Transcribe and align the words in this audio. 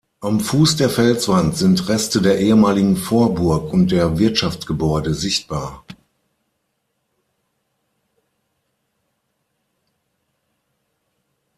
Am 0.19 0.39
Fuss 0.39 0.75
der 0.77 0.89
Felswand 0.89 1.55
sind 1.57 1.87
Reste 1.87 2.23
der 2.23 2.39
ehemaligen 2.39 2.97
Vorburg 2.97 3.71
und 3.71 3.91
der 3.91 4.17
Wirtschaftsgebäude 4.17 5.13
sichtbar. 5.13 5.85